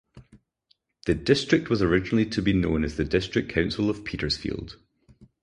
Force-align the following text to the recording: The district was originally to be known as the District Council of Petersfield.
The 1.05 1.13
district 1.13 1.69
was 1.69 1.83
originally 1.83 2.25
to 2.31 2.41
be 2.41 2.53
known 2.53 2.83
as 2.83 2.97
the 2.97 3.05
District 3.05 3.47
Council 3.47 3.87
of 3.87 4.03
Petersfield. 4.03 4.77